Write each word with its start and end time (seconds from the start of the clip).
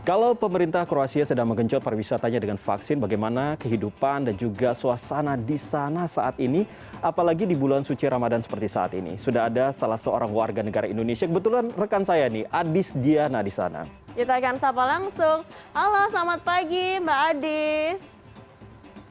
Kalau 0.00 0.32
pemerintah 0.32 0.88
Kroasia 0.88 1.28
sedang 1.28 1.44
menggenjot 1.52 1.84
pariwisatanya 1.84 2.40
dengan 2.40 2.56
vaksin, 2.56 2.96
bagaimana 2.96 3.60
kehidupan 3.60 4.32
dan 4.32 4.32
juga 4.32 4.72
suasana 4.72 5.36
di 5.36 5.60
sana 5.60 6.08
saat 6.08 6.40
ini, 6.40 6.64
apalagi 7.04 7.44
di 7.44 7.52
bulan 7.52 7.84
suci 7.84 8.08
Ramadan 8.08 8.40
seperti 8.40 8.64
saat 8.64 8.96
ini. 8.96 9.20
Sudah 9.20 9.52
ada 9.52 9.68
salah 9.76 10.00
seorang 10.00 10.32
warga 10.32 10.64
negara 10.64 10.88
Indonesia, 10.88 11.28
kebetulan 11.28 11.68
rekan 11.76 12.00
saya 12.00 12.32
nih, 12.32 12.48
Adis 12.48 12.96
Diana 12.96 13.44
di 13.44 13.52
sana. 13.52 13.84
Kita 14.16 14.40
akan 14.40 14.56
sapa 14.56 14.88
langsung. 14.88 15.44
Halo, 15.76 16.08
selamat 16.08 16.40
pagi 16.48 16.96
Mbak 16.96 17.20
Adis. 17.36 18.00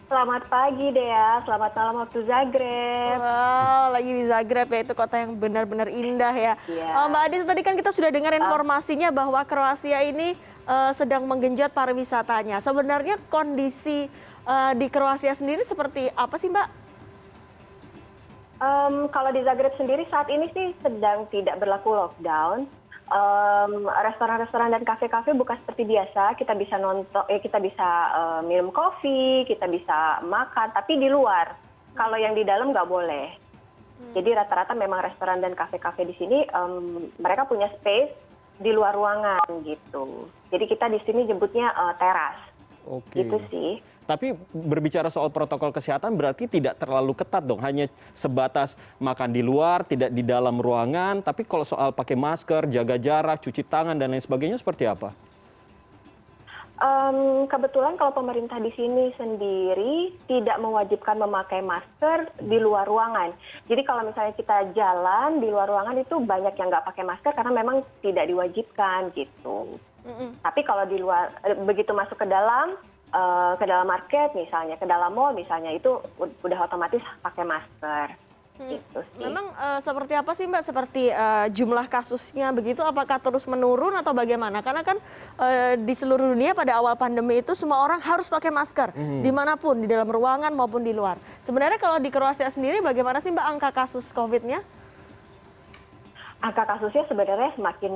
Selamat 0.09 0.41
pagi 0.49 0.89
Dea, 0.89 1.37
selamat 1.45 1.71
malam 1.77 1.95
waktu 2.01 2.19
Zagreb. 2.25 3.21
Wow, 3.21 3.93
lagi 3.93 4.09
di 4.09 4.23
Zagreb 4.25 4.65
ya, 4.73 4.79
itu 4.81 4.93
kota 4.97 5.21
yang 5.21 5.37
benar-benar 5.37 5.85
indah 5.85 6.33
ya. 6.33 6.53
Iya. 6.65 6.89
Oh, 6.97 7.13
Mbak 7.13 7.21
Adis, 7.29 7.45
tadi 7.45 7.61
kan 7.61 7.77
kita 7.77 7.93
sudah 7.93 8.09
dengar 8.09 8.33
informasinya 8.33 9.13
bahwa 9.13 9.37
Kroasia 9.45 10.01
ini 10.01 10.33
eh, 10.69 10.91
sedang 10.93 11.25
menggenjot 11.25 11.73
pariwisatanya. 11.73 12.61
Sebenarnya 12.61 13.17
kondisi 13.33 14.05
eh, 14.45 14.71
di 14.77 14.87
Kroasia 14.93 15.33
sendiri 15.33 15.65
seperti 15.65 16.13
apa 16.13 16.37
sih 16.37 16.53
Mbak? 16.53 16.67
Em, 18.59 19.07
kalau 19.15 19.31
di 19.31 19.39
Zagreb 19.39 19.71
sendiri 19.79 20.03
saat 20.11 20.27
ini 20.27 20.51
sih 20.51 20.75
sedang 20.83 21.25
tidak 21.31 21.57
berlaku 21.63 21.95
lockdown. 21.95 22.67
Em, 23.09 23.71
Restoran-restoran 23.87 24.75
dan 24.75 24.83
kafe-kafe 24.83 25.31
buka 25.31 25.55
seperti 25.63 25.87
biasa. 25.87 26.35
Kita 26.35 26.53
bisa 26.59 26.75
nonton, 26.75 27.23
eh, 27.31 27.39
kita 27.39 27.57
bisa 27.63 27.87
eh, 28.11 28.41
minum 28.43 28.69
kopi, 28.75 29.47
kita 29.47 29.65
bisa 29.71 30.19
makan, 30.27 30.75
tapi 30.75 30.99
di 30.99 31.07
luar. 31.07 31.55
Kalau 31.95 32.19
yang 32.19 32.35
di 32.35 32.43
dalam 32.43 32.75
nggak 32.75 32.89
boleh. 32.91 33.27
Jadi 34.15 34.31
rata-rata 34.31 34.71
memang 34.79 35.03
restoran 35.03 35.43
dan 35.43 35.51
kafe-kafe 35.55 36.07
di 36.07 36.15
sini 36.15 36.47
em, 36.47 37.07
mereka 37.19 37.47
punya 37.47 37.67
space 37.79 38.28
di 38.59 38.71
luar 38.75 38.93
ruangan 38.93 39.47
gitu. 39.63 40.27
Jadi 40.51 40.65
kita 40.67 40.91
di 40.91 40.99
sini 41.07 41.25
jemputnya 41.25 41.71
eh, 41.71 41.93
teras. 41.95 42.37
Oke. 42.85 43.23
Gitu 43.23 43.37
sih. 43.47 43.71
Tapi 44.09 44.33
berbicara 44.49 45.13
soal 45.13 45.29
protokol 45.29 45.69
kesehatan 45.69 46.17
berarti 46.17 46.49
tidak 46.49 46.81
terlalu 46.81 47.13
ketat 47.13 47.45
dong, 47.45 47.61
hanya 47.61 47.85
sebatas 48.17 48.73
makan 48.97 49.29
di 49.29 49.45
luar, 49.45 49.85
tidak 49.85 50.09
di 50.09 50.25
dalam 50.25 50.57
ruangan. 50.57 51.21
Tapi 51.21 51.45
kalau 51.45 51.61
soal 51.61 51.93
pakai 51.93 52.17
masker, 52.17 52.65
jaga 52.73 52.97
jarak, 52.97 53.37
cuci 53.37 53.61
tangan 53.61 53.93
dan 53.93 54.09
lain 54.09 54.25
sebagainya 54.25 54.57
seperti 54.57 54.89
apa? 54.89 55.13
Em, 56.79 57.43
kebetulan 57.51 57.99
kalau 57.99 58.15
pemerintah 58.15 58.55
di 58.55 58.71
sini 58.71 59.11
sendiri 59.19 60.15
tidak 60.31 60.63
mewajibkan 60.63 61.19
memakai 61.19 61.59
masker 61.59 62.31
di 62.39 62.55
luar 62.55 62.87
ruangan. 62.87 63.35
Jadi 63.67 63.83
kalau 63.83 64.07
misalnya 64.07 64.31
kita 64.39 64.71
jalan 64.71 65.43
di 65.43 65.51
luar 65.51 65.67
ruangan 65.67 65.99
itu 65.99 66.23
banyak 66.23 66.55
yang 66.55 66.71
nggak 66.71 66.87
pakai 66.87 67.03
masker 67.03 67.35
karena 67.35 67.51
memang 67.51 67.83
tidak 67.99 68.31
diwajibkan 68.31 69.11
gitu. 69.11 69.75
Mm-mm. 70.07 70.39
Tapi 70.39 70.63
kalau 70.63 70.87
di 70.87 71.03
luar 71.03 71.35
eh, 71.43 71.59
begitu 71.67 71.91
masuk 71.91 72.15
ke 72.15 72.27
dalam 72.31 72.79
eh, 73.11 73.53
ke 73.59 73.65
dalam 73.67 73.83
market 73.83 74.31
misalnya, 74.31 74.79
ke 74.79 74.87
dalam 74.87 75.11
mall 75.11 75.35
misalnya 75.35 75.75
itu 75.75 75.99
ud- 76.15 76.39
udah 76.47 76.63
otomatis 76.63 77.03
pakai 77.19 77.43
masker. 77.43 78.28
Hmm. 78.59 78.75
Gitu 78.75 78.99
sih. 79.15 79.23
Memang 79.23 79.55
eh, 79.55 79.79
seperti 79.79 80.13
apa 80.19 80.31
sih 80.35 80.45
Mbak? 80.45 80.63
Seperti 80.67 81.03
eh, 81.07 81.47
jumlah 81.55 81.87
kasusnya 81.87 82.51
begitu, 82.51 82.83
apakah 82.83 83.17
terus 83.23 83.47
menurun 83.47 83.95
atau 83.95 84.11
bagaimana? 84.11 84.59
Karena 84.59 84.83
kan 84.83 84.99
eh, 85.39 85.79
di 85.79 85.93
seluruh 85.95 86.35
dunia 86.35 86.51
pada 86.51 86.75
awal 86.75 86.99
pandemi 86.99 87.39
itu 87.39 87.55
semua 87.55 87.79
orang 87.79 88.03
harus 88.03 88.27
pakai 88.27 88.51
masker, 88.51 88.91
di 88.95 89.31
mana 89.31 89.55
pun, 89.55 89.79
di 89.79 89.87
dalam 89.87 90.11
ruangan 90.11 90.51
maupun 90.51 90.83
di 90.83 90.91
luar. 90.91 91.15
Sebenarnya 91.41 91.79
kalau 91.79 92.03
di 92.03 92.11
Kroasia 92.11 92.51
sendiri 92.51 92.83
bagaimana 92.83 93.23
sih 93.23 93.31
Mbak 93.31 93.47
angka 93.47 93.69
kasus 93.71 94.11
COVID-nya? 94.11 94.59
angka 96.39 96.63
kasusnya 96.63 97.03
sebenarnya 97.07 97.51
semakin 97.55 97.93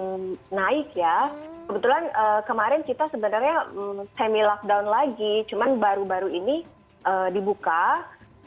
naik 0.52 0.92
ya. 0.96 1.32
Kebetulan 1.68 2.12
eh, 2.12 2.42
kemarin 2.44 2.84
kita 2.84 3.08
sebenarnya 3.08 3.72
mm, 3.72 4.04
semi 4.20 4.44
lockdown 4.44 4.88
lagi, 4.88 5.48
cuman 5.48 5.80
baru-baru 5.80 6.28
ini 6.32 6.68
eh, 7.08 7.30
dibuka. 7.32 8.04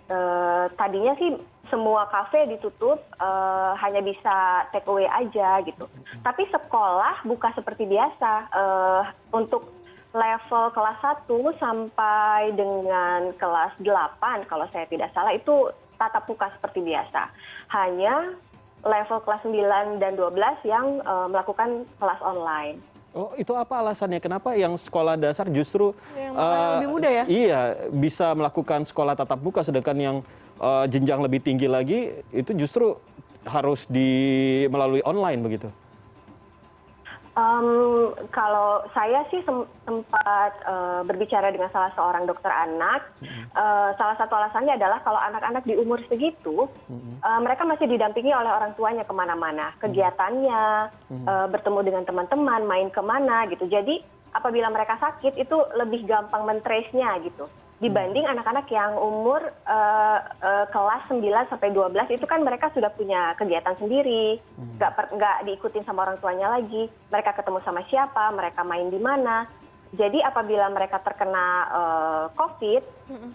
Eh, 0.07 0.65
tadinya 0.79 1.19
sih 1.19 1.35
semua 1.69 2.07
kafe 2.11 2.47
ditutup, 2.51 3.03
eh, 3.19 3.73
hanya 3.83 4.01
bisa 4.03 4.67
take 4.71 4.87
away 4.87 5.07
aja 5.07 5.63
gitu. 5.63 5.87
Tapi 6.23 6.47
sekolah 6.51 7.23
buka 7.27 7.53
seperti 7.55 7.87
biasa. 7.87 8.33
Eh, 8.51 9.03
untuk 9.35 9.77
level 10.17 10.73
kelas 10.73 10.99
1 11.05 11.53
sampai 11.61 12.57
dengan 12.57 13.37
kelas 13.37 13.77
8 13.85 14.49
kalau 14.49 14.65
saya 14.73 14.89
tidak 14.89 15.13
salah 15.13 15.37
itu 15.37 15.69
tatap 16.01 16.25
muka 16.25 16.49
seperti 16.57 16.81
biasa. 16.81 17.29
Hanya 17.69 18.33
level 18.81 19.19
kelas 19.27 19.43
9 19.45 20.01
dan 20.01 20.13
12 20.17 20.61
yang 20.65 21.01
eh, 21.05 21.27
melakukan 21.29 21.85
kelas 22.01 22.21
online. 22.25 22.81
Oh, 23.17 23.33
itu 23.41 23.49
apa 23.57 23.81
alasannya? 23.81 24.21
Kenapa 24.21 24.53
yang 24.53 24.77
sekolah 24.77 25.17
dasar 25.17 25.49
justru 25.49 25.97
Yang 26.13 26.37
eh, 26.37 26.69
lebih 26.77 26.89
muda 26.93 27.09
ya? 27.09 27.25
Iya, 27.25 27.61
bisa 27.89 28.37
melakukan 28.37 28.85
sekolah 28.85 29.17
tatap 29.17 29.41
muka 29.41 29.65
sedangkan 29.65 29.97
yang 29.97 30.17
eh, 30.61 30.85
jenjang 30.89 31.21
lebih 31.23 31.41
tinggi 31.43 31.67
lagi 31.67 32.13
itu 32.33 32.53
justru 32.57 32.97
harus 33.47 33.87
di 33.87 34.11
melalui 34.67 35.01
online 35.07 35.41
begitu. 35.43 35.71
Em, 37.37 37.69
kalau 38.33 38.81
saya 38.97 39.21
sih 39.29 39.45
sem- 39.45 39.69
sempat 39.85 40.57
eh, 40.65 41.01
berbicara 41.05 41.53
dengan 41.53 41.69
salah 41.69 41.93
seorang 41.93 42.25
dokter 42.25 42.49
anak, 42.49 43.13
eh, 43.21 43.91
salah 44.01 44.17
satu 44.17 44.33
alasannya 44.33 44.81
adalah 44.81 45.05
kalau 45.05 45.21
anak-anak 45.21 45.69
di 45.69 45.77
umur 45.77 46.01
segitu, 46.09 46.65
eh, 46.89 47.41
mereka 47.45 47.69
masih 47.69 47.93
didampingi 47.93 48.33
oleh 48.33 48.49
orang 48.49 48.73
tuanya 48.73 49.05
ke 49.05 49.13
mana-mana, 49.13 49.77
kegiatannya, 49.85 50.89
eh, 51.13 51.47
bertemu 51.53 51.81
dengan 51.85 52.09
teman-teman, 52.09 52.65
main 52.65 52.89
ke 52.89 53.05
mana 53.05 53.45
gitu. 53.53 53.69
Jadi 53.69 54.01
apabila 54.33 54.73
mereka 54.73 54.97
sakit 54.97 55.37
itu 55.37 55.57
lebih 55.77 56.09
gampang 56.09 56.49
mentrace-nya 56.49 57.21
gitu. 57.21 57.45
Dibanding 57.77 58.25
anak-anak 58.25 58.73
yang 58.73 58.97
umur 58.97 59.53
eh, 59.69 60.19
eh, 60.41 60.67
kelas 60.73 61.13
9 61.13 61.21
sampai 61.53 61.69
12 61.77 62.09
itu 62.09 62.25
kan 62.25 62.41
mereka 62.41 62.73
sudah 62.73 62.89
punya 62.89 63.37
kegiatan 63.37 63.77
sendiri, 63.77 64.41
nggak 64.81 64.93
per- 64.97 65.13
nggak 65.13 65.45
diikutin 65.45 65.85
sama 65.85 66.09
orang 66.09 66.17
tuanya 66.17 66.57
lagi. 66.57 66.89
Mereka 67.13 67.37
ketemu 67.37 67.61
sama 67.69 67.85
siapa, 67.93 68.33
mereka 68.33 68.65
main 68.65 68.89
di 68.89 68.97
mana. 68.97 69.45
Jadi 69.93 70.25
apabila 70.25 70.73
mereka 70.73 71.05
terkena 71.05 71.47
eh, 71.69 72.25
COVID, 72.33 72.83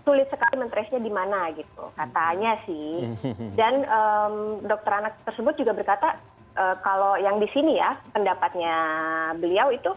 sulit 0.02 0.26
sekali 0.34 0.58
mentrace-nya 0.58 0.98
di 0.98 1.14
mana 1.14 1.54
gitu, 1.54 1.94
katanya 1.94 2.58
sih. 2.66 3.14
Dan 3.54 3.86
em, 3.86 4.36
dokter 4.66 5.06
anak 5.06 5.22
tersebut 5.22 5.54
juga 5.54 5.78
berkata 5.78 6.18
eh, 6.58 6.76
kalau 6.82 7.14
yang 7.16 7.38
di 7.38 7.46
sini 7.54 7.78
ya 7.78 7.94
pendapatnya 8.10 8.74
beliau 9.38 9.70
itu 9.70 9.94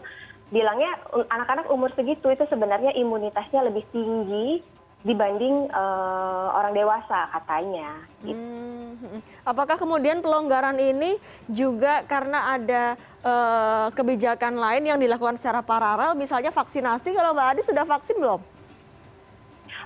bilangnya 0.55 0.95
anak-anak 1.27 1.67
umur 1.67 1.91
segitu 1.91 2.31
itu 2.31 2.47
sebenarnya 2.47 2.95
imunitasnya 2.95 3.67
lebih 3.67 3.83
tinggi 3.91 4.63
dibanding 5.03 5.67
eh, 5.67 6.47
orang 6.55 6.71
dewasa 6.71 7.27
katanya. 7.35 7.91
Gitu. 8.23 8.39
Hmm, 8.39 9.19
Apakah 9.43 9.75
kemudian 9.75 10.23
pelonggaran 10.23 10.79
ini 10.79 11.19
juga 11.51 12.07
karena 12.07 12.55
ada 12.55 12.95
eh, 13.21 13.87
kebijakan 13.91 14.55
lain 14.55 14.95
yang 14.95 14.97
dilakukan 14.97 15.35
secara 15.35 15.59
paralel, 15.59 16.15
misalnya 16.15 16.49
vaksinasi? 16.55 17.11
Kalau 17.11 17.35
Mbak 17.35 17.47
Adi 17.51 17.61
sudah 17.61 17.83
vaksin 17.83 18.17
belum? 18.17 18.41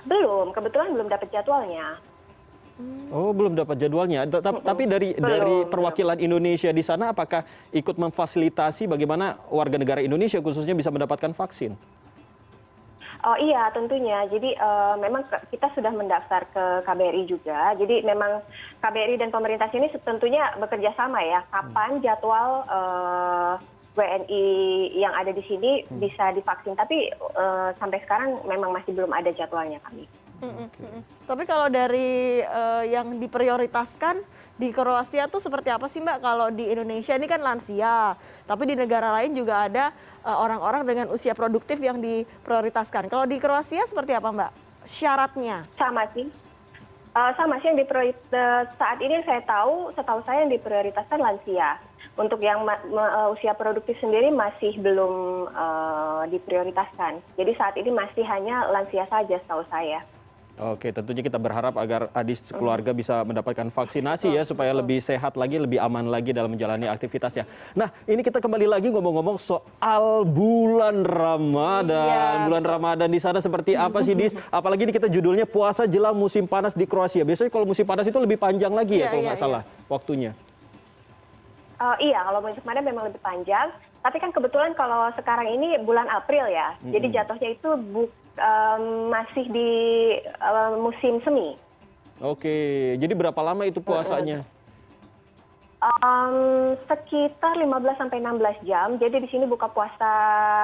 Belum, 0.08 0.46
kebetulan 0.54 0.94
belum 0.96 1.12
dapat 1.12 1.28
jadwalnya. 1.34 2.00
Oh, 3.10 3.34
belum 3.34 3.58
dapat 3.58 3.74
jadwalnya. 3.74 4.22
Ta- 4.30 4.38
ta- 4.38 4.62
Tapi 4.62 4.86
dari 4.86 5.18
Belum, 5.18 5.26
dari 5.26 5.56
belum. 5.66 5.70
perwakilan 5.70 6.18
Indonesia 6.22 6.70
di 6.70 6.78
sana 6.80 7.10
apakah 7.10 7.42
ikut 7.74 7.98
memfasilitasi 7.98 8.86
bagaimana 8.86 9.34
warga 9.50 9.74
negara 9.74 9.98
Indonesia 9.98 10.38
khususnya 10.38 10.78
bisa 10.78 10.94
mendapatkan 10.94 11.34
vaksin? 11.34 11.74
Oh 13.20 13.36
iya 13.36 13.68
tentunya. 13.74 14.24
Jadi 14.30 14.54
eh, 14.54 14.94
memang 14.96 15.26
kita 15.50 15.68
sudah 15.74 15.90
mendaftar 15.92 16.46
ke 16.54 16.64
KBRI 16.86 17.28
juga. 17.28 17.74
Jadi 17.76 18.00
memang 18.00 18.40
KBRI 18.80 19.18
dan 19.18 19.28
pemerintah 19.28 19.68
sini 19.68 19.90
tentunya 20.06 20.54
bekerja 20.56 20.94
sama 20.94 21.18
ya. 21.20 21.42
Kapan 21.50 21.98
jadwal 22.00 22.62
eh, 22.64 23.54
WNI 23.90 24.44
yang 24.96 25.12
ada 25.12 25.34
di 25.34 25.42
sini 25.44 25.82
bisa 25.90 26.30
divaksin. 26.30 26.78
Tapi 26.78 27.10
eh, 27.12 27.68
sampai 27.76 27.98
sekarang 28.06 28.38
memang 28.46 28.70
masih 28.70 28.94
belum 28.94 29.10
ada 29.10 29.34
jadwalnya 29.34 29.82
kami. 29.82 30.06
Mm-mm. 30.40 31.04
Tapi 31.28 31.42
kalau 31.44 31.68
dari 31.68 32.40
eh, 32.40 32.84
yang 32.88 33.20
diprioritaskan 33.20 34.24
di 34.56 34.72
Kroasia 34.72 35.28
tuh 35.28 35.40
seperti 35.40 35.68
apa 35.68 35.84
sih 35.88 36.00
Mbak? 36.00 36.18
Kalau 36.20 36.48
di 36.48 36.68
Indonesia 36.68 37.12
ini 37.16 37.28
kan 37.28 37.40
lansia, 37.40 38.16
tapi 38.48 38.68
di 38.68 38.74
negara 38.76 39.12
lain 39.20 39.36
juga 39.36 39.68
ada 39.68 39.92
eh, 40.24 40.36
orang-orang 40.36 40.88
dengan 40.88 41.06
usia 41.12 41.36
produktif 41.36 41.76
yang 41.76 42.00
diprioritaskan. 42.00 43.12
Kalau 43.12 43.28
di 43.28 43.36
Kroasia 43.36 43.84
seperti 43.84 44.16
apa 44.16 44.32
Mbak? 44.32 44.50
Syaratnya? 44.88 45.68
Sama 45.76 46.08
sih. 46.16 46.24
Eh, 47.10 47.32
sama 47.36 47.60
sih 47.60 47.68
yang 47.68 47.80
diprioritas 47.80 48.70
saat 48.80 48.98
ini 49.04 49.20
saya 49.28 49.44
tahu, 49.44 49.92
setahu 49.92 50.24
saya 50.24 50.48
yang 50.48 50.52
diprioritaskan 50.56 51.20
lansia. 51.20 51.76
Untuk 52.16 52.40
yang 52.42 52.64
ma- 52.64 52.80
ma- 52.90 53.32
usia 53.32 53.52
produktif 53.52 53.96
sendiri 54.00 54.32
masih 54.32 54.72
belum 54.80 55.46
eh, 55.52 56.22
diprioritaskan. 56.32 57.20
Jadi 57.36 57.52
saat 57.60 57.76
ini 57.76 57.92
masih 57.92 58.24
hanya 58.24 58.68
lansia 58.72 59.04
saja 59.04 59.36
setahu 59.36 59.68
saya. 59.68 60.00
Oke, 60.60 60.92
tentunya 60.92 61.24
kita 61.24 61.40
berharap 61.40 61.72
agar 61.80 62.12
Adis 62.12 62.52
keluarga 62.52 62.92
bisa 62.92 63.24
mendapatkan 63.24 63.72
vaksinasi 63.72 64.28
ya 64.28 64.44
supaya 64.44 64.76
lebih 64.76 65.00
sehat 65.00 65.32
lagi, 65.40 65.56
lebih 65.56 65.80
aman 65.80 66.04
lagi 66.04 66.36
dalam 66.36 66.52
menjalani 66.52 66.84
aktivitasnya. 66.84 67.48
Nah, 67.72 67.88
ini 68.04 68.20
kita 68.20 68.44
kembali 68.44 68.68
lagi 68.68 68.92
ngomong-ngomong 68.92 69.40
soal 69.40 70.28
bulan 70.28 71.00
Ramadan. 71.00 72.04
Iya. 72.04 72.44
Bulan 72.44 72.64
Ramadan 72.68 73.08
di 73.08 73.16
sana 73.16 73.40
seperti 73.40 73.72
apa 73.72 74.04
sih, 74.04 74.12
Dis? 74.12 74.36
Apalagi 74.52 74.84
ini 74.84 74.92
kita 74.92 75.08
judulnya 75.08 75.48
puasa 75.48 75.88
jelang 75.88 76.12
musim 76.12 76.44
panas 76.44 76.76
di 76.76 76.84
Kroasia. 76.84 77.24
Biasanya 77.24 77.48
kalau 77.48 77.64
musim 77.64 77.88
panas 77.88 78.04
itu 78.04 78.20
lebih 78.20 78.36
panjang 78.36 78.76
lagi 78.76 79.00
ya 79.00 79.08
Iya, 79.08 79.10
kalau 79.16 79.22
iya, 79.24 79.28
nggak 79.32 79.40
salah 79.40 79.62
waktunya. 79.88 80.36
Eh, 81.80 81.96
iya, 82.12 82.20
kalau 82.20 82.44
musim 82.44 82.60
panas 82.60 82.84
memang 82.84 83.08
lebih 83.08 83.20
panjang. 83.24 83.72
Tapi 84.00 84.16
kan 84.16 84.32
kebetulan 84.32 84.72
kalau 84.72 85.12
sekarang 85.12 85.44
ini 85.46 85.76
bulan 85.78 86.08
April 86.08 86.48
ya, 86.48 86.72
jadi 86.82 87.20
jatuhnya 87.20 87.52
itu 87.52 87.68
bu- 87.92 88.08
em, 88.34 88.82
masih 89.12 89.44
di 89.46 89.70
em, 90.24 90.72
musim 90.80 91.20
semi. 91.20 91.52
Oke, 92.18 92.56
jadi 92.96 93.12
berapa 93.12 93.36
lama 93.38 93.68
itu 93.68 93.80
puasanya? 93.80 94.40
Em, 95.80 96.36
sekitar 96.84 97.56
15 97.56 97.96
sampai 97.96 98.20
16 98.20 98.56
jam. 98.62 98.96
Jadi 98.96 99.20
di 99.20 99.28
sini 99.28 99.44
buka 99.44 99.68
puasa 99.68 100.12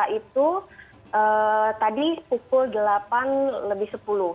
itu 0.08 0.64
eh, 1.06 1.68
tadi 1.76 2.20
pukul 2.26 2.68
8 2.68 3.68
lebih 3.68 3.88
10. 3.90 4.32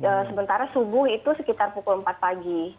Eh, 0.00 0.22
sementara 0.26 0.68
subuh 0.72 1.04
itu 1.06 1.28
sekitar 1.34 1.72
pukul 1.72 2.00
4 2.00 2.16
pagi. 2.18 2.72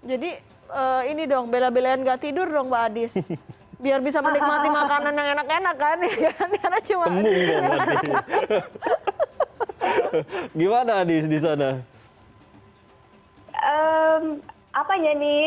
Jadi 0.00 0.30
eh, 0.70 1.02
ini 1.08 1.24
dong 1.24 1.48
bela-belain 1.48 2.00
nggak 2.00 2.20
tidur 2.20 2.48
dong 2.48 2.68
Mbak 2.68 2.84
Adis. 2.84 3.12
Biar 3.80 4.00
bisa 4.02 4.18
menikmati 4.22 4.68
makanan 4.82 5.12
yang 5.14 5.28
enak-enak 5.38 5.76
kan 5.78 5.98
ya 6.24 6.30
kan? 6.34 6.48
Karena 6.50 6.78
cuma 6.82 7.04
Tembung 7.08 7.38
dong 7.46 7.62
berarti. 7.68 8.08
Gimana 10.60 10.90
Adis 11.04 11.26
di 11.26 11.38
sana? 11.42 11.82
Em, 13.54 14.24
apanya 14.74 15.12
nih? 15.16 15.44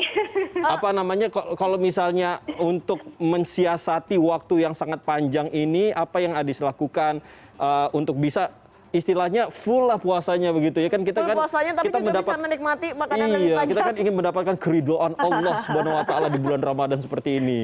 apa 0.66 0.90
namanya 0.90 1.28
kalau 1.32 1.78
misalnya 1.78 2.42
untuk 2.58 3.04
mensiasati 3.22 4.18
waktu 4.18 4.66
yang 4.66 4.74
sangat 4.74 5.04
panjang 5.06 5.52
ini 5.54 5.94
apa 5.94 6.18
yang 6.24 6.34
Adis 6.34 6.64
lakukan 6.64 7.22
eh, 7.60 7.88
untuk 7.94 8.18
bisa 8.18 8.50
istilahnya 8.96 9.52
full 9.52 9.92
lah 9.92 10.00
puasanya 10.00 10.56
begitu 10.56 10.80
ya 10.80 10.90
kan 10.90 11.04
kita 11.04 11.20
full 11.22 11.30
kan 11.30 11.36
puasanya 11.36 11.74
tapi 11.76 11.92
kita 11.92 12.00
juga 12.00 12.22
bisa 12.24 12.38
menikmati 12.40 12.88
makanan 12.96 13.26
iya 13.28 13.36
lebih 13.36 13.50
kita 13.52 13.60
panjang. 13.60 13.84
kan 13.84 13.96
ingin 14.00 14.14
mendapatkan 14.16 14.56
keridoan 14.58 15.14
Allah 15.20 15.54
Subhanahu 15.62 15.98
wa 16.00 16.06
taala 16.08 16.28
di 16.32 16.40
bulan 16.40 16.62
Ramadan 16.64 17.00
seperti 17.04 17.38
ini. 17.44 17.62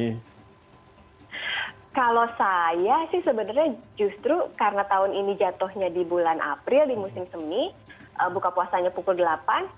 Kalau 1.93 2.25
saya 2.41 3.05
sih 3.13 3.21
sebenarnya 3.21 3.77
justru 3.93 4.33
karena 4.57 4.81
tahun 4.89 5.13
ini 5.13 5.37
jatuhnya 5.37 5.93
di 5.93 6.01
bulan 6.01 6.41
April 6.41 6.89
di 6.89 6.97
musim 6.97 7.29
semi, 7.29 7.69
eh, 8.17 8.29
buka 8.33 8.49
puasanya 8.49 8.89
pukul 8.89 9.13
8, 9.13 9.69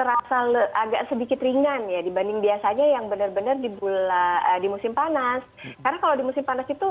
terasa 0.00 0.48
le- 0.48 0.72
agak 0.72 1.12
sedikit 1.12 1.36
ringan 1.44 1.92
ya 1.92 2.00
dibanding 2.00 2.40
biasanya 2.40 2.96
yang 2.96 3.12
benar-benar 3.12 3.60
di 3.60 3.68
bulan 3.68 4.40
eh, 4.56 4.58
di 4.64 4.72
musim 4.72 4.96
panas. 4.96 5.44
Karena 5.84 6.00
kalau 6.00 6.16
di 6.16 6.24
musim 6.24 6.40
panas 6.48 6.64
itu 6.64 6.88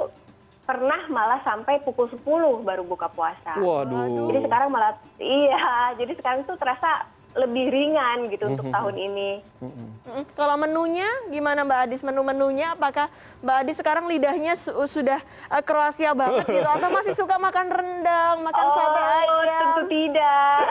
pernah 0.69 1.01
malah 1.09 1.41
sampai 1.41 1.81
pukul 1.81 2.05
10 2.13 2.61
baru 2.61 2.85
buka 2.85 3.09
puasa. 3.09 3.57
Waduh. 3.57 4.29
Jadi 4.29 4.45
sekarang 4.45 4.69
malah 4.69 4.93
iya, 5.17 5.97
jadi 5.97 6.13
sekarang 6.13 6.45
tuh 6.45 6.61
terasa 6.61 7.09
lebih 7.31 7.65
ringan 7.67 8.25
gitu 8.27 8.49
untuk 8.49 8.65
tahun 8.67 8.95
ini. 8.97 9.31
Mm-mm. 9.59 9.87
Kalau 10.33 10.55
menunya 10.55 11.05
gimana 11.27 11.61
Mbak 11.61 11.79
Adis 11.85 12.01
menu-menunya 12.01 12.73
apakah 12.73 13.05
Mbak 13.39 13.57
Adis 13.59 13.77
sekarang 13.77 14.05
lidahnya 14.05 14.53
su- 14.53 14.73
sudah 14.85 15.21
eh, 15.47 15.61
Kroasia 15.61 16.11
banget 16.11 16.49
gitu 16.49 16.65
atau 16.75 16.89
masih 16.89 17.13
suka 17.13 17.37
makan 17.37 17.69
rendang, 17.69 18.41
makan 18.41 18.65
sate 18.67 18.99
Oh, 18.99 19.13
ayam? 19.13 19.59
tentu 19.61 19.83
tidak. 19.87 20.61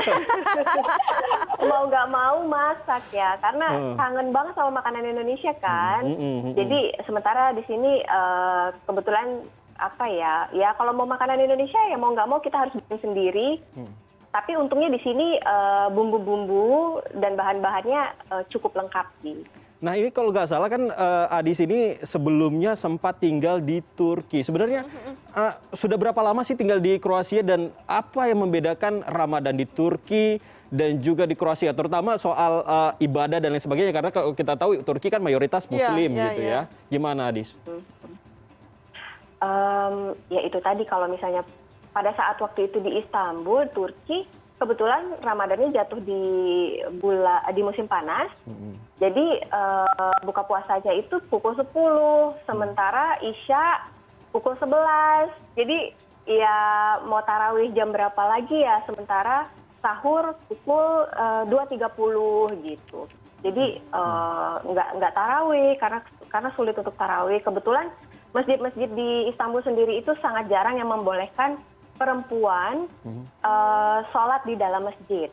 mau 1.70 1.86
nggak 1.86 2.06
mau 2.08 2.36
masak 2.44 3.04
ya, 3.10 3.38
karena 3.38 3.66
Hmm. 3.68 3.94
kangen 3.94 4.28
banget 4.30 4.52
sama 4.54 4.70
makanan 4.76 5.04
Indonesia 5.06 5.52
kan. 5.56 6.02
Hmm, 6.02 6.16
hmm, 6.16 6.38
hmm, 6.40 6.52
Jadi 6.54 6.78
sementara 7.04 7.52
di 7.52 7.62
sini 7.64 8.00
eh, 8.00 8.66
kebetulan 8.82 9.46
apa 9.78 10.04
ya, 10.08 10.50
ya 10.50 10.74
kalau 10.74 10.90
mau 10.90 11.06
makanan 11.06 11.38
Indonesia 11.38 11.78
ya 11.84 11.94
mau 11.94 12.10
nggak 12.10 12.26
mau 12.26 12.40
kita 12.40 12.58
harus 12.58 12.74
bikin 12.74 12.98
sendiri. 13.00 13.62
Hmm. 13.72 13.94
Tapi 14.28 14.52
untungnya 14.60 14.92
di 14.92 15.00
sini 15.00 15.40
eh, 15.40 15.88
bumbu-bumbu 15.88 17.00
dan 17.16 17.32
bahan-bahannya 17.34 18.02
eh, 18.32 18.42
cukup 18.52 18.76
lengkap 18.76 19.06
sih. 19.24 19.40
Nah 19.78 19.94
ini 19.94 20.10
kalau 20.10 20.34
nggak 20.34 20.50
salah 20.50 20.68
kan 20.68 20.90
eh, 20.90 21.26
Adis 21.38 21.62
ini 21.62 21.96
sebelumnya 22.02 22.74
sempat 22.74 23.22
tinggal 23.22 23.62
di 23.62 23.80
Turki. 23.96 24.44
Sebenarnya 24.44 24.84
eh, 25.32 25.52
sudah 25.72 25.96
berapa 25.96 26.20
lama 26.20 26.44
sih 26.44 26.58
tinggal 26.58 26.76
di 26.82 27.00
Kroasia 27.00 27.40
dan 27.40 27.72
apa 27.88 28.28
yang 28.28 28.44
membedakan 28.44 29.06
Ramadan 29.06 29.56
di 29.56 29.64
Turki 29.64 30.42
dan 30.68 31.00
juga 31.00 31.24
di 31.24 31.32
Kroasia, 31.32 31.72
terutama 31.72 32.20
soal 32.20 32.60
eh, 32.60 33.08
ibadah 33.08 33.40
dan 33.40 33.48
lain 33.48 33.64
sebagainya. 33.64 33.96
Karena 33.96 34.12
kalau 34.12 34.36
kita 34.36 34.60
tahu 34.60 34.84
Turki 34.84 35.08
kan 35.08 35.24
mayoritas 35.24 35.64
Iya, 35.64 35.72
Muslim 35.72 36.10
iya, 36.12 36.24
gitu 36.28 36.42
iya. 36.44 36.52
ya. 36.52 36.60
Gimana 36.92 37.32
Adis? 37.32 37.56
Em, 39.38 40.18
ya 40.28 40.40
itu 40.42 40.58
tadi 40.58 40.82
kalau 40.82 41.06
misalnya 41.06 41.46
pada 41.98 42.14
saat 42.14 42.38
waktu 42.38 42.70
itu 42.70 42.78
di 42.78 43.02
Istanbul, 43.02 43.66
Turki, 43.74 44.22
kebetulan 44.62 45.18
Ramadannya 45.18 45.74
jatuh 45.74 45.98
di 45.98 46.22
bulan 47.02 47.42
di 47.50 47.58
musim 47.66 47.90
panas. 47.90 48.30
Jadi 49.02 49.26
eh, 49.42 50.14
buka 50.22 50.46
puasanya 50.46 50.94
itu 50.94 51.18
pukul 51.26 51.58
10, 51.58 52.46
sementara 52.46 53.18
Isya 53.18 53.82
pukul 54.30 54.54
11. 54.62 55.58
Jadi 55.58 55.90
ya 56.30 56.58
mau 57.02 57.18
tarawih 57.26 57.74
jam 57.74 57.90
berapa 57.90 58.22
lagi 58.30 58.62
ya, 58.62 58.78
sementara 58.86 59.50
sahur 59.82 60.38
pukul 60.46 61.02
eh, 61.18 61.50
2.30 61.50 62.62
gitu. 62.62 63.10
Jadi 63.42 63.82
eh, 63.82 64.54
nggak 64.62 64.88
nggak 65.02 65.14
tarawih 65.18 65.74
karena 65.82 65.98
karena 66.30 66.50
sulit 66.54 66.78
untuk 66.78 66.94
tarawih. 66.94 67.42
Kebetulan 67.42 67.90
masjid-masjid 68.30 68.86
di 68.92 69.30
Istanbul 69.32 69.64
sendiri 69.64 69.98
itu 69.98 70.12
sangat 70.20 70.46
jarang 70.46 70.76
yang 70.76 70.90
membolehkan 70.92 71.58
perempuan 71.98 72.86
eh, 73.42 73.98
sholat 74.14 74.46
di 74.46 74.54
dalam 74.54 74.86
masjid. 74.86 75.28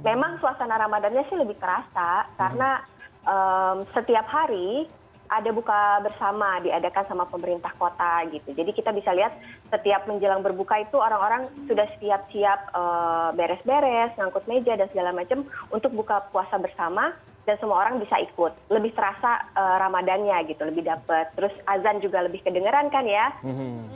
Memang 0.00 0.40
suasana 0.40 0.80
Ramadannya 0.80 1.28
sih 1.28 1.36
lebih 1.36 1.60
terasa 1.60 2.24
karena 2.40 2.80
em, 3.28 3.84
setiap 3.92 4.24
hari 4.32 4.88
ada 5.30 5.52
buka 5.52 6.02
bersama 6.02 6.58
diadakan 6.64 7.04
sama 7.06 7.24
pemerintah 7.28 7.70
kota 7.78 8.24
gitu. 8.32 8.50
Jadi 8.50 8.72
kita 8.72 8.90
bisa 8.90 9.14
lihat 9.14 9.36
setiap 9.70 10.08
menjelang 10.10 10.42
berbuka 10.42 10.80
itu 10.82 10.96
orang-orang 10.96 11.46
sudah 11.68 11.84
siap-siap 12.00 12.60
eh, 12.72 13.28
beres-beres, 13.36 14.16
ngangkut 14.16 14.48
meja 14.48 14.74
dan 14.80 14.88
segala 14.90 15.12
macam 15.12 15.44
untuk 15.68 15.92
buka 15.92 16.24
puasa 16.32 16.56
bersama 16.56 17.12
dan 17.50 17.58
semua 17.58 17.82
orang 17.82 17.98
bisa 17.98 18.14
ikut. 18.22 18.54
Lebih 18.70 18.94
terasa 18.94 19.50
eh, 19.58 19.76
Ramadannya 19.82 20.38
gitu, 20.46 20.62
lebih 20.62 20.86
dapet. 20.86 21.34
Terus 21.34 21.50
azan 21.66 21.98
juga 21.98 22.22
lebih 22.22 22.46
kedengeran 22.46 22.94
kan 22.94 23.02
ya, 23.02 23.34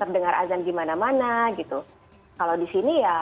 terdengar 0.03 0.35
azan 0.43 0.67
di 0.67 0.75
mana-mana 0.75 1.55
gitu. 1.55 1.87
Kalau 2.35 2.59
di 2.59 2.67
sini 2.75 2.99
ya 2.99 3.19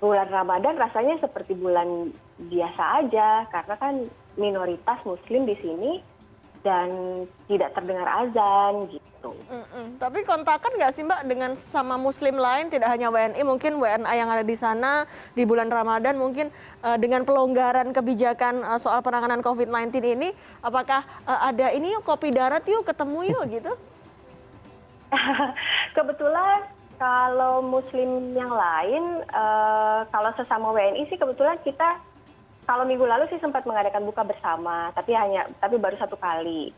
bulan 0.00 0.28
Ramadan 0.32 0.80
rasanya 0.80 1.20
seperti 1.20 1.52
bulan 1.52 2.08
biasa 2.48 3.04
aja 3.04 3.44
karena 3.52 3.74
kan 3.76 3.94
minoritas 4.40 4.98
muslim 5.04 5.44
di 5.44 5.56
sini 5.60 5.92
dan 6.64 6.88
tidak 7.44 7.76
terdengar 7.76 8.08
azan 8.24 8.88
gitu. 8.88 9.03
Mm-mm. 9.32 9.96
Tapi 9.96 10.26
kontakan 10.28 10.76
nggak 10.76 10.92
sih 10.92 11.06
Mbak 11.06 11.20
dengan 11.24 11.50
sama 11.64 11.96
Muslim 11.96 12.36
lain, 12.36 12.68
tidak 12.68 12.92
hanya 12.92 13.08
WNI, 13.08 13.40
mungkin 13.40 13.80
WNA 13.80 14.12
yang 14.12 14.28
ada 14.28 14.44
di 14.44 14.56
sana 14.58 15.08
di 15.32 15.48
bulan 15.48 15.72
Ramadan, 15.72 16.20
mungkin 16.20 16.52
eh, 16.84 16.98
dengan 17.00 17.24
pelonggaran 17.24 17.94
kebijakan 17.94 18.60
eh, 18.60 18.80
soal 18.82 19.00
penanganan 19.00 19.40
COVID-19 19.40 19.94
ini, 20.04 20.28
apakah 20.60 21.06
eh, 21.24 21.40
ada 21.54 21.72
ini 21.72 21.96
yuk 21.96 22.04
kopi 22.04 22.28
darat 22.28 22.66
yuk 22.68 22.84
ketemu 22.84 23.32
yuk 23.32 23.44
gitu? 23.48 23.72
kebetulan 25.96 26.66
kalau 26.98 27.62
muslim 27.62 28.34
yang 28.34 28.50
lain 28.50 29.22
eh, 29.22 30.00
kalau 30.10 30.30
sesama 30.36 30.74
WNI 30.74 31.06
sih 31.08 31.18
kebetulan 31.18 31.56
kita 31.62 32.02
kalau 32.64 32.88
minggu 32.88 33.04
lalu 33.04 33.28
sih 33.28 33.40
sempat 33.40 33.68
mengadakan 33.68 34.08
buka 34.08 34.24
bersama 34.24 34.88
tapi 34.96 35.12
hanya 35.12 35.48
tapi 35.60 35.76
baru 35.76 35.96
satu 36.00 36.16
kali 36.16 36.72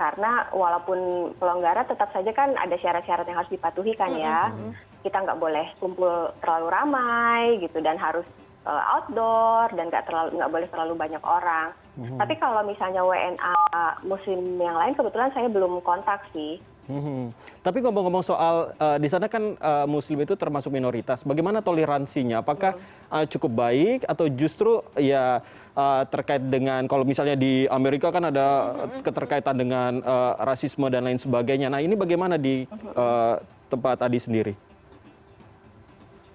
karena 0.00 0.48
walaupun 0.50 1.32
pelonggaran 1.36 1.86
tetap 1.86 2.10
saja 2.10 2.32
kan 2.34 2.56
ada 2.58 2.74
syarat-syarat 2.80 3.26
yang 3.28 3.38
harus 3.38 3.52
dipatuhi 3.52 3.92
kan 3.94 4.12
ya. 4.14 4.50
Kita 5.02 5.18
nggak 5.22 5.40
boleh 5.40 5.66
kumpul 5.78 6.30
terlalu 6.42 6.66
ramai 6.70 7.58
gitu 7.62 7.78
dan 7.82 7.98
harus 7.98 8.26
eh, 8.66 8.82
outdoor 8.94 9.70
dan 9.74 9.90
nggak 9.90 10.06
terlalu 10.06 10.38
nggak 10.38 10.52
boleh 10.52 10.68
terlalu 10.70 10.94
banyak 10.96 11.22
orang. 11.22 11.74
Tapi 11.92 12.40
kalau 12.40 12.64
misalnya 12.64 13.04
WNA 13.04 13.56
muslim 14.08 14.56
yang 14.56 14.80
lain 14.80 14.96
kebetulan 14.96 15.28
saya 15.36 15.52
belum 15.52 15.84
kontak 15.84 16.24
sih 16.32 16.56
Mhm. 16.90 17.30
Tapi 17.62 17.78
ngomong-ngomong 17.78 18.24
soal 18.26 18.74
eh, 18.74 18.98
di 18.98 19.06
sana 19.06 19.30
kan 19.30 19.54
eh, 19.54 19.86
Muslim 19.86 20.26
itu 20.26 20.34
termasuk 20.34 20.74
minoritas. 20.74 21.22
Bagaimana 21.22 21.62
toleransinya? 21.62 22.42
Apakah 22.42 22.74
eh, 23.12 23.24
cukup 23.30 23.52
baik 23.54 24.00
atau 24.10 24.26
justru 24.26 24.82
ya 24.98 25.38
eh, 25.78 26.02
terkait 26.10 26.42
dengan 26.42 26.82
kalau 26.90 27.06
misalnya 27.06 27.38
di 27.38 27.70
Amerika 27.70 28.10
kan 28.10 28.34
ada 28.34 28.46
keterkaitan 29.06 29.54
dengan 29.54 30.02
eh, 30.02 30.32
rasisme 30.42 30.90
dan 30.90 31.06
lain 31.06 31.22
sebagainya. 31.22 31.70
Nah 31.70 31.78
ini 31.78 31.94
bagaimana 31.94 32.34
di 32.34 32.66
eh, 32.70 33.34
tempat 33.70 34.02
tadi 34.02 34.18
sendiri? 34.18 34.54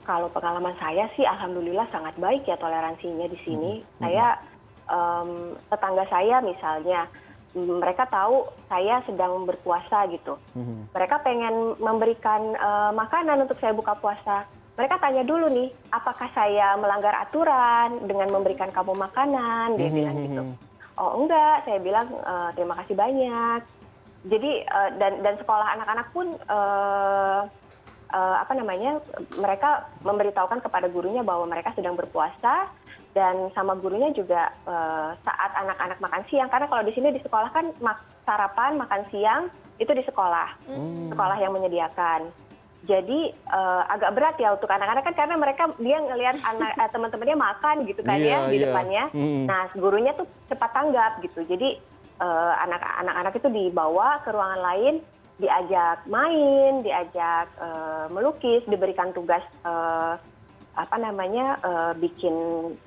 kalau 0.08 0.32
pengalaman 0.32 0.72
saya 0.80 1.12
sih 1.20 1.28
alhamdulillah 1.28 1.84
sangat 1.92 2.16
baik 2.16 2.48
ya 2.48 2.56
toleransinya 2.56 3.28
di 3.28 3.36
sini. 3.44 3.84
Saya 4.00 4.40
em, 4.88 5.60
tetangga 5.68 6.08
saya 6.08 6.40
misalnya 6.40 7.12
mereka 7.56 8.10
tahu 8.10 8.44
saya 8.68 9.00
sedang 9.08 9.48
berpuasa 9.48 10.10
gitu. 10.12 10.36
Mhm. 10.58 10.92
Mereka 10.92 11.16
pengen 11.24 11.56
memberikan 11.80 12.42
eh, 12.54 12.92
makanan 12.92 13.48
untuk 13.48 13.58
saya 13.62 13.72
buka 13.72 13.96
puasa. 13.96 14.44
Mereka 14.78 15.02
tanya 15.02 15.26
dulu 15.26 15.50
nih, 15.50 15.74
apakah 15.90 16.30
saya 16.38 16.78
melanggar 16.78 17.16
aturan 17.18 17.98
dengan 18.06 18.30
memberikan 18.30 18.70
kamu 18.70 18.94
makanan? 18.94 19.74
Dia 19.74 19.90
bilang 19.90 20.18
gitu. 20.22 20.44
Oh 20.98 21.18
enggak, 21.18 21.66
saya 21.66 21.80
bilang 21.82 22.10
"Eh, 22.10 22.50
terima 22.58 22.74
kasih 22.84 22.94
banyak. 22.98 23.62
Jadi 24.28 24.52
eh, 24.66 24.90
dan 25.02 25.24
dan 25.26 25.36
sekolah 25.42 25.68
anak-anak 25.78 26.08
pun 26.14 26.28
eh, 26.36 27.42
eh, 28.14 28.36
apa 28.38 28.54
namanya 28.54 29.02
mereka 29.40 29.88
memberitahukan 30.06 30.62
kepada 30.62 30.88
gurunya 30.92 31.26
bahwa 31.26 31.48
mereka 31.50 31.74
sedang 31.74 31.98
berpuasa 31.98 32.70
dan 33.18 33.50
sama 33.58 33.74
gurunya 33.82 34.14
juga 34.14 34.54
eh, 34.70 35.10
saat 35.26 35.52
anak-anak 35.58 35.98
makan 35.98 36.24
siang. 36.30 36.54
Karena 36.54 36.70
kalau 36.70 36.86
di 36.86 36.94
sini 36.94 37.10
di 37.10 37.22
sekolah 37.26 37.50
kan 37.50 37.74
sarapan 38.30 38.78
makan 38.78 39.02
siang 39.10 39.50
itu 39.82 39.90
di 39.90 40.06
sekolah. 40.06 40.54
Sekolah 41.10 41.38
yang 41.42 41.58
menyediakan. 41.58 42.30
Jadi 42.86 43.34
eh, 43.34 43.82
agak 43.90 44.14
berat 44.14 44.38
ya 44.38 44.54
untuk 44.54 44.70
anak-anak 44.70 45.02
kan 45.02 45.18
karena 45.18 45.36
mereka 45.42 45.74
dia 45.82 45.98
ngelihat 45.98 46.38
anak 46.46 46.78
eh, 46.78 46.90
teman-temannya 46.94 47.38
makan 47.42 47.76
gitu 47.90 48.06
kan 48.06 48.22
Iya, 48.22 48.38
ya 48.38 48.38
di 48.54 48.58
iya. 48.62 48.66
depannya. 48.70 49.04
Mm. 49.18 49.44
nah 49.50 49.66
gurunya 49.74 50.14
tuh 50.14 50.30
cepat 50.54 50.70
tanggap 50.78 51.18
gitu. 51.26 51.42
Jadi 51.42 51.98
anak-anak 52.18 53.38
itu 53.38 53.46
dibawa 53.46 54.18
ke 54.26 54.34
ruangan 54.34 54.58
lain 54.58 54.96
diajak 55.38 56.02
main 56.10 56.82
diajak 56.82 57.46
melukis 58.10 58.66
diberikan 58.66 59.14
tugas 59.14 59.46
apa 60.78 60.96
namanya 61.02 61.58
eh, 61.66 61.92
bikin 61.98 62.34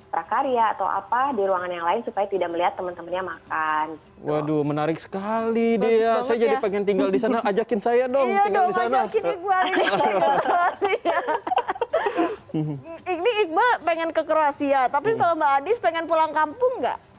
prakarya 0.07 0.71
atau 0.79 0.87
apa 0.87 1.35
di 1.35 1.43
ruangan 1.43 1.67
yang 1.67 1.83
lain 1.83 2.01
supaya 2.07 2.23
tidak 2.31 2.47
melihat 2.47 2.71
teman-temannya 2.79 3.35
makan 3.35 3.87
Waduh, 4.21 4.61
menarik 4.61 5.01
sekali 5.01 5.81
Bagus 5.81 5.97
dia. 5.97 6.11
Saya 6.21 6.37
jadi 6.37 6.55
ya. 6.55 6.61
pengen 6.61 6.85
tinggal 6.85 7.09
di 7.09 7.17
sana. 7.17 7.41
Ajakin 7.41 7.81
saya 7.81 8.05
dong 8.05 8.29
iya 8.29 8.45
tinggal 8.45 8.63
dong, 8.63 8.69
di 8.69 8.75
sana. 8.77 8.97
ajakin 9.01 9.23
Iqbal 9.33 9.63
ini 9.65 9.85
ke 9.89 10.07
Kroasia. 10.45 11.19
ini 13.17 13.31
Iqbal 13.49 13.71
pengen 13.81 14.09
ke 14.13 14.21
Kroasia, 14.21 14.81
tapi 14.93 15.17
kalau 15.17 15.33
Mbak 15.33 15.51
Adis 15.59 15.77
pengen 15.81 16.05
pulang 16.05 16.31
kampung 16.37 16.85
nggak? 16.85 17.10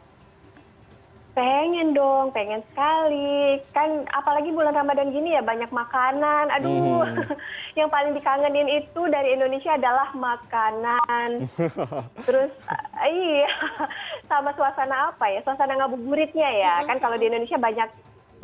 Pengen 1.33 1.97
dong, 1.97 2.29
pengen 2.37 2.61
sekali. 2.69 3.57
Kan 3.73 4.05
apalagi 4.13 4.53
bulan 4.53 4.77
Ramadan 4.77 5.17
gini 5.17 5.33
ya 5.33 5.41
banyak 5.41 5.73
makanan. 5.73 6.53
Aduh, 6.61 7.09
yang 7.79 7.89
paling 7.89 8.13
dikangenin 8.13 8.69
itu 8.69 9.01
dari 9.09 9.33
Indonesia 9.33 9.73
adalah 9.73 10.13
makanan. 10.13 11.49
Terus 12.29 12.53
eh, 12.69 13.09
iya, 13.09 13.49
sama 14.31 14.53
suasana 14.53 15.17
apa 15.17 15.25
ya? 15.33 15.41
Suasana 15.41 15.81
ngabuburitnya 15.81 16.49
ya. 16.53 16.75
Kan 16.85 17.01
kalau 17.01 17.17
di 17.17 17.33
Indonesia 17.33 17.57
banyak 17.57 17.89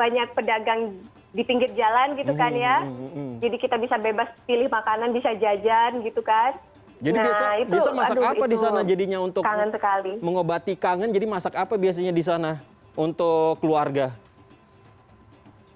banyak 0.01 0.29
pedagang 0.33 0.97
di 1.37 1.45
pinggir 1.45 1.69
jalan 1.77 2.17
gitu 2.17 2.33
kan 2.41 2.57
ya. 2.57 2.89
Hmm, 2.89 2.97
hmm, 2.97 3.11
hmm. 3.13 3.33
Jadi 3.45 3.57
kita 3.61 3.77
bisa 3.77 4.01
bebas 4.01 4.33
pilih 4.49 4.73
makanan, 4.73 5.13
bisa 5.13 5.37
jajan 5.37 6.01
gitu 6.01 6.25
kan. 6.25 6.57
Jadi 7.05 7.15
biasa 7.21 7.45
Nah, 7.45 7.55
itu, 7.61 7.71
biasa 7.77 7.91
masak 7.93 8.17
aduh, 8.17 8.33
apa 8.33 8.45
di 8.49 8.57
sana 8.57 8.81
jadinya 8.81 9.19
untuk 9.21 9.45
kangen 9.45 9.71
sekali. 9.71 10.13
mengobati 10.25 10.73
kangen? 10.73 11.13
Jadi 11.13 11.27
masak 11.29 11.53
apa 11.53 11.77
biasanya 11.77 12.17
di 12.17 12.25
sana 12.25 12.78
untuk 12.99 13.63
keluarga? 13.63 14.11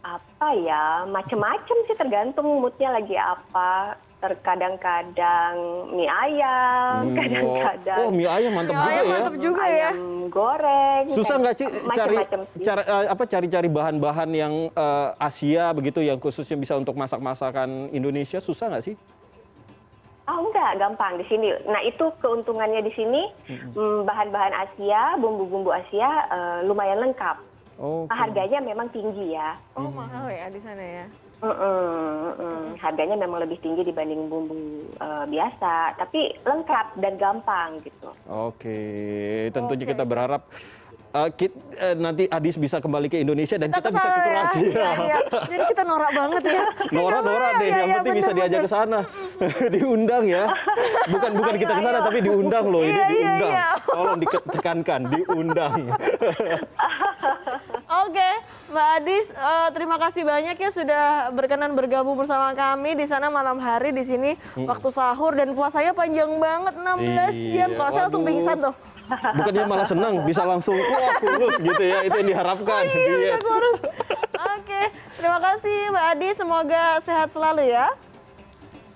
apa 0.02 0.58
ya 0.58 1.06
macem-macem 1.06 1.76
sih 1.86 1.94
tergantung 1.94 2.58
moodnya 2.58 2.90
lagi 2.90 3.14
apa 3.14 3.94
terkadang-kadang 4.18 5.54
mie 5.94 6.10
ayam 6.10 7.06
Hmm, 7.06 7.14
kadang-kadang 7.14 7.98
Oh, 8.00 8.10
mie 8.10 8.26
ayam 8.26 8.50
mantap 8.50 8.74
Mie 8.74 8.82
juga 8.82 8.90
ayam 8.90 9.04
ya. 9.04 9.12
mantap 9.14 9.34
juga 9.38 9.62
ya. 9.62 9.90
ayam 9.94 9.96
goreng 10.26 11.04
Susah 11.08 11.36
nggak 11.38 11.54
sih 11.54 11.66
cari 11.70 11.86
macem-macem 12.18 12.40
sih. 12.50 12.64
cara 12.66 12.80
eh, 12.82 13.06
apa 13.06 13.24
cari-cari 13.24 13.68
bahan-bahan 13.70 14.30
yang 14.32 14.54
eh, 14.68 15.08
Asia 15.16 15.70
begitu 15.70 16.02
yang 16.02 16.18
khususnya 16.18 16.58
bisa 16.58 16.74
untuk 16.74 16.98
masak-masakan 16.98 17.86
Indonesia 17.90 18.42
susah 18.42 18.66
nggak 18.68 18.82
sih? 18.84 18.94
Oh 20.32 20.48
enggak, 20.48 20.80
gampang 20.80 21.20
di 21.20 21.28
sini. 21.28 21.52
Nah 21.68 21.84
itu 21.84 22.08
keuntungannya 22.24 22.80
di 22.80 22.92
sini 22.96 23.28
mm, 23.52 24.08
bahan-bahan 24.08 24.54
Asia, 24.64 25.20
bumbu-bumbu 25.20 25.68
Asia 25.68 26.08
eh, 26.32 26.58
lumayan 26.64 27.04
lengkap. 27.04 27.36
Oh. 27.76 28.08
Harganya 28.08 28.64
memang 28.64 28.88
tinggi 28.96 29.36
ya. 29.36 29.60
Oh 29.76 29.92
mahal 29.92 30.32
ya 30.32 30.48
di 30.48 30.60
sana 30.64 30.80
ya. 30.80 31.04
Mm-mm, 31.42 32.38
mm-mm. 32.38 32.78
Harganya 32.78 33.18
memang 33.18 33.42
lebih 33.42 33.58
tinggi 33.60 33.84
dibanding 33.84 34.32
bumbu 34.32 34.88
eh, 34.96 35.24
biasa, 35.28 36.00
tapi 36.00 36.32
lengkap 36.48 36.96
dan 36.96 37.20
gampang 37.20 37.76
gitu. 37.84 38.08
Oke, 38.24 38.80
tentunya 39.52 39.84
kita 39.84 40.08
berharap 40.08 40.48
eh, 41.12 41.30
kit- 41.30 41.52
eh, 41.74 41.94
nanti 41.94 42.24
Adis 42.26 42.56
bisa 42.56 42.76
kembali 42.76 43.06
ke 43.06 43.16
Indonesia 43.16 43.56
dan 43.56 43.68
kita, 43.68 43.88
bisa 43.88 44.00
ke 44.00 44.08
ya. 44.10 44.22
Kroasia. 44.22 44.62
Iya, 44.62 44.88
iya. 44.98 45.18
Jadi 45.44 45.64
kita 45.68 45.82
norak 45.82 46.10
banget 46.10 46.42
ya. 46.46 46.62
Nora, 46.96 47.18
Nora 47.20 47.48
deh, 47.56 47.66
Iya, 47.66 47.76
yang 47.76 47.86
iya, 47.86 47.96
penting 47.98 48.14
bisa 48.16 48.32
diajak 48.32 48.60
ke 48.60 48.70
sana. 48.70 48.98
diundang 49.74 50.24
ya. 50.24 50.44
Bukan 51.06 51.30
bukan 51.34 51.54
kita 51.56 51.72
ke 51.74 51.82
sana 51.82 51.98
tapi 52.00 52.18
diundang 52.20 52.64
loh, 52.66 52.82
ini 52.82 52.90
Iya, 52.90 52.96
iya, 52.96 53.08
diundang. 53.08 53.52
iya. 53.52 53.66
Tolong 53.92 54.18
ditekankan, 54.18 55.00
diundang. 55.10 55.72
Oke, 58.02 58.28
Mbak 58.68 58.86
Adis, 58.96 59.26
eh, 59.28 59.68
terima 59.70 59.96
kasih 59.96 60.22
banyak 60.22 60.56
ya 60.56 60.70
sudah 60.70 61.04
berkenan 61.30 61.72
bergabung 61.72 62.16
bersama 62.16 62.50
kami 62.52 62.94
di 62.94 63.04
sana 63.04 63.28
malam 63.28 63.56
hari 63.56 63.92
di 63.92 64.02
sini 64.02 64.30
waktu 64.58 64.88
sahur 64.88 65.32
dan 65.32 65.52
puasanya 65.52 65.92
panjang 65.92 66.32
banget 66.34 66.74
16 66.74 66.88
jam. 67.52 67.68
Iya, 67.68 67.76
Kalau 67.76 67.90
saya 67.90 68.02
langsung 68.02 68.24
pingsan 68.24 68.58
tuh. 68.60 68.74
Bukannya 69.18 69.64
malah 69.64 69.84
senang, 69.84 70.14
bisa 70.22 70.42
langsung 70.42 70.76
wah 70.76 71.12
kurus 71.18 71.56
gitu 71.58 71.82
ya. 71.82 71.98
Itu 72.02 72.16
yang 72.16 72.28
diharapkan. 72.28 72.82
Iya, 72.84 72.96
Iya. 72.96 73.16
bisa 73.18 73.38
kurus. 73.40 73.78
Oke, 74.32 74.82
terima 75.16 75.38
kasih 75.38 75.76
Mbak 75.90 76.04
Adis, 76.12 76.34
semoga 76.36 76.84
sehat 77.00 77.28
selalu 77.30 77.62
ya. 77.68 77.86